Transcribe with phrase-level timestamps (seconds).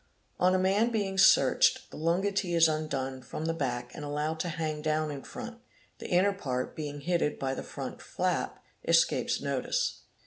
[0.39, 4.81] _"Ona man being searched, the lungotee is undone from the back and 'allowed to hang
[4.81, 5.59] down in front,
[5.99, 9.99] the inner part, being hidden by the front flap, escapes notice.